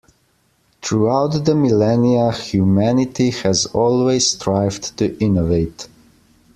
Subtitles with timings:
[0.81, 5.87] Throughout the millenia, humanity has always strived to innovate.